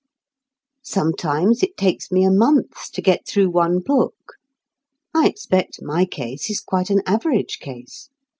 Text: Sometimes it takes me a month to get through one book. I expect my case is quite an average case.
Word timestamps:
Sometimes 0.81 1.61
it 1.61 1.77
takes 1.77 2.11
me 2.11 2.23
a 2.23 2.31
month 2.31 2.91
to 2.93 3.03
get 3.03 3.27
through 3.27 3.51
one 3.51 3.77
book. 3.77 4.33
I 5.13 5.27
expect 5.27 5.79
my 5.79 6.05
case 6.05 6.49
is 6.49 6.59
quite 6.59 6.89
an 6.89 7.03
average 7.05 7.59
case. 7.59 8.09